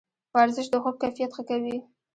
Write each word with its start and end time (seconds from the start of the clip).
ورزش 0.35 0.67
د 0.71 0.75
خوب 0.83 0.95
کیفیت 1.01 1.31
ښه 1.35 1.43
کوي. 1.49 1.77